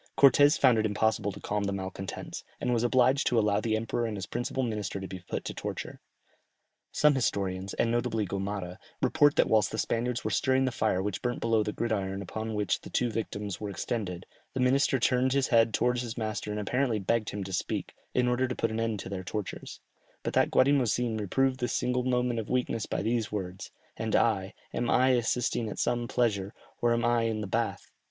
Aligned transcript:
Cortès 0.17 0.57
found 0.57 0.79
it 0.79 0.85
impossible 0.87 1.31
to 1.31 1.39
calm 1.39 1.65
the 1.65 1.71
malcontents, 1.71 2.43
and 2.59 2.73
was 2.73 2.81
obliged 2.81 3.27
to 3.27 3.37
allow 3.37 3.61
the 3.61 3.75
emperor 3.75 4.07
and 4.07 4.17
his 4.17 4.25
principal 4.25 4.63
minister 4.63 4.99
to 4.99 5.07
be 5.07 5.19
put 5.19 5.45
to 5.45 5.53
the 5.53 5.61
torture. 5.61 5.99
Some 6.91 7.13
historians, 7.13 7.75
and 7.75 7.91
notably 7.91 8.25
Gomara, 8.25 8.79
report 9.03 9.35
that 9.35 9.47
whilst 9.47 9.69
the 9.71 9.77
Spaniards 9.77 10.23
were 10.23 10.31
stirring 10.31 10.65
the 10.65 10.71
fire 10.71 11.03
which 11.03 11.21
burnt 11.21 11.39
below 11.39 11.61
the 11.61 11.71
gridiron 11.71 12.23
upon 12.23 12.55
which 12.55 12.81
the 12.81 12.89
two 12.89 13.11
victims 13.11 13.61
were 13.61 13.69
extended, 13.69 14.25
the 14.55 14.59
minister 14.59 14.97
turned 14.99 15.33
his 15.33 15.49
head 15.49 15.71
towards 15.71 16.01
his 16.01 16.17
master 16.17 16.49
and 16.49 16.59
apparently 16.59 16.97
begged 16.97 17.29
him 17.29 17.43
to 17.43 17.53
speak, 17.53 17.93
in 18.15 18.27
order 18.27 18.47
to 18.47 18.55
put 18.55 18.71
an 18.71 18.79
end 18.79 18.99
to 19.01 19.09
their 19.09 19.23
tortures; 19.23 19.81
but 20.23 20.33
that 20.33 20.49
Guatimozin 20.49 21.17
reproved 21.17 21.59
this 21.59 21.73
single 21.75 22.03
moment 22.05 22.39
of 22.39 22.49
weakness 22.49 22.87
by 22.87 23.03
these 23.03 23.31
words, 23.31 23.69
"And 23.95 24.15
I, 24.15 24.55
am 24.73 24.89
I 24.89 25.09
assisting 25.09 25.69
at 25.69 25.77
some 25.77 26.07
pleasure, 26.07 26.55
or 26.81 26.91
am 26.91 27.05
I 27.05 27.25
in 27.25 27.41
the 27.41 27.45
bath?" 27.47 27.91